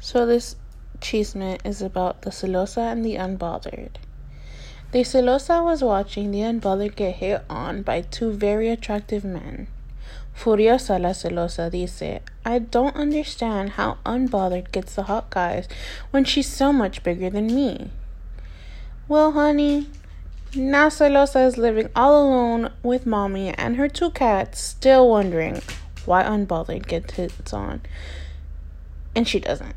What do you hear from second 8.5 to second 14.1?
attractive men. Furiosa la celosa dice, I don't understand how